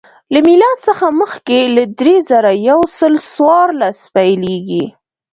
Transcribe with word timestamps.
له 0.33 0.39
میلاد 0.47 0.77
څخه 0.87 1.05
مخکې 1.21 1.59
له 1.75 1.83
درې 1.99 2.15
زره 2.29 2.51
یو 2.69 2.79
سل 2.97 3.13
څوارلس 3.31 3.99
پیلېږي 4.15 4.85